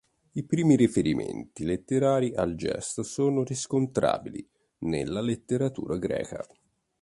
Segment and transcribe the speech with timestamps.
[0.31, 4.43] I primi riferimenti letterari al gesto sono riscontrabili
[4.79, 6.43] nella letteratura greca.